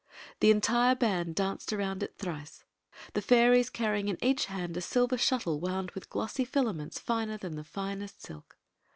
[0.39, 2.63] The entire band danced around it thrice,
[3.13, 7.55] tlie fairies carrying in each hand a silver shuttle wound with glossy filaments finer than
[7.55, 8.57] the finest silk.